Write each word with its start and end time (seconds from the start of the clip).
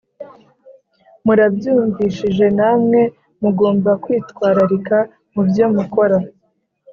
Murabyumvishije 1.25 2.45
namwe 2.57 2.99
mugomba 3.41 3.91
kwitwararika 4.03 4.97
mubyo 5.33 5.65
mukora 5.75 6.17